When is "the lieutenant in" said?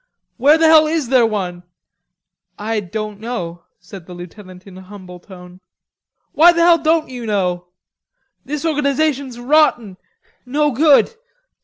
4.07-4.75